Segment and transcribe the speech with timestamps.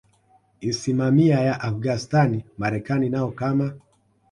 [0.61, 3.73] isimamia ya Afghanistan Marekani nao kama